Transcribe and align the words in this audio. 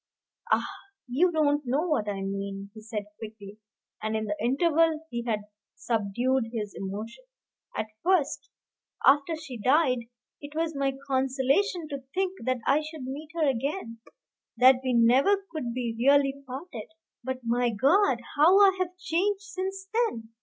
"Ah! 0.51 0.67
you 1.07 1.31
don't 1.31 1.61
know 1.67 1.87
what 1.87 2.09
I 2.09 2.21
mean," 2.21 2.71
he 2.73 2.81
said 2.81 3.05
quickly; 3.19 3.59
and 4.01 4.15
in 4.17 4.25
the 4.25 4.35
interval 4.43 5.05
he 5.11 5.25
had 5.25 5.41
subdued 5.75 6.45
his 6.51 6.73
emotion. 6.73 7.23
"At 7.77 7.85
first, 8.01 8.49
after 9.05 9.35
she 9.35 9.57
died, 9.59 10.07
it 10.41 10.55
was 10.55 10.75
my 10.75 10.95
consolation 11.05 11.87
to 11.89 12.01
think 12.15 12.33
that 12.45 12.61
I 12.65 12.81
should 12.81 13.03
meet 13.03 13.29
her 13.35 13.47
again, 13.47 13.99
that 14.57 14.77
we 14.83 14.93
never 14.95 15.45
could 15.51 15.71
be 15.71 15.95
really 15.95 16.33
parted. 16.47 16.87
But, 17.23 17.41
my 17.43 17.69
God, 17.69 18.21
how 18.37 18.57
I 18.59 18.75
have 18.79 18.97
changed 18.97 19.41
since 19.43 19.87
then! 19.93 20.29